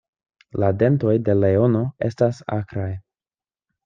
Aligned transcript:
La 0.61 0.69
dentoj 0.83 1.11
de 1.27 1.35
leono 1.43 1.81
estas 2.09 2.39
akraj. 2.57 2.89